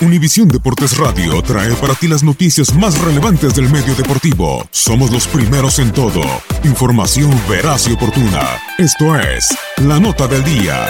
[0.00, 4.64] Univisión Deportes Radio trae para ti las noticias más relevantes del medio deportivo.
[4.70, 6.22] Somos los primeros en todo.
[6.62, 8.60] Información veraz y oportuna.
[8.78, 9.48] Esto es
[9.78, 10.86] La Nota del Día.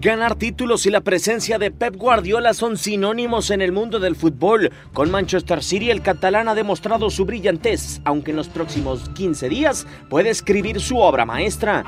[0.00, 4.72] Ganar títulos y la presencia de Pep Guardiola son sinónimos en el mundo del fútbol.
[4.94, 9.86] Con Manchester City el catalán ha demostrado su brillantez, aunque en los próximos 15 días
[10.08, 11.84] puede escribir su obra maestra.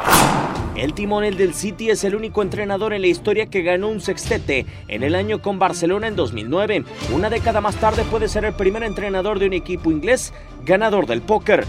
[0.76, 4.66] El timonel del City es el único entrenador en la historia que ganó un sextete
[4.88, 6.84] en el año con Barcelona en 2009.
[7.12, 10.32] Una década más tarde puede ser el primer entrenador de un equipo inglés
[10.64, 11.64] ganador del póker.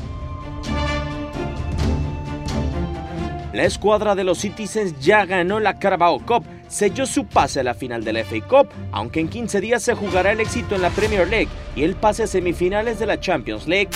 [3.54, 7.76] La escuadra de los Citizens ya ganó la Carabao Cup, selló su pase a la
[7.76, 10.90] final de la FA Cup, aunque en 15 días se jugará el éxito en la
[10.90, 13.90] Premier League y el pase a semifinales de la Champions League.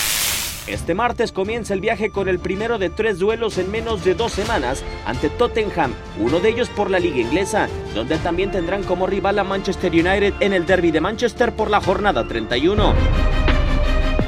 [0.69, 4.33] Este martes comienza el viaje con el primero de tres duelos en menos de dos
[4.33, 9.39] semanas ante Tottenham, uno de ellos por la liga inglesa, donde también tendrán como rival
[9.39, 12.93] a Manchester United en el derby de Manchester por la jornada 31.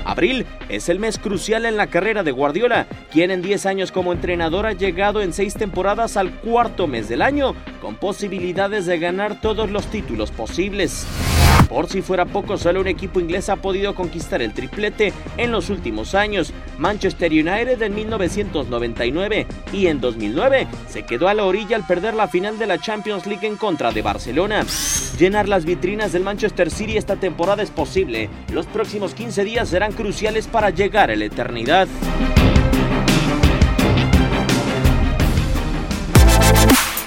[0.03, 4.11] Abril es el mes crucial en la carrera de Guardiola, quien en 10 años como
[4.11, 9.39] entrenador ha llegado en 6 temporadas al cuarto mes del año, con posibilidades de ganar
[9.39, 11.05] todos los títulos posibles.
[11.71, 15.69] Por si fuera poco, solo un equipo inglés ha podido conquistar el triplete en los
[15.69, 21.87] últimos años, Manchester United en 1999 y en 2009 se quedó a la orilla al
[21.87, 24.65] perder la final de la Champions League en contra de Barcelona.
[25.17, 28.29] Llenar las vitrinas del Manchester City esta temporada es posible.
[28.51, 31.87] Los próximos 15 días serán cruciales para llegar a la eternidad.